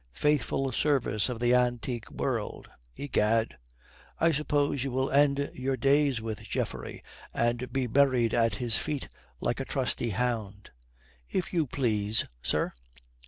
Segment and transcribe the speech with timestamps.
[0.13, 3.55] 'Faithful service of the antique world,' egad.
[4.19, 7.03] I suppose you will end your days with Geoffrey,
[7.35, 9.09] and be buried at his feet
[9.41, 10.71] like a trusty hound."
[11.29, 12.73] "If you please, sir."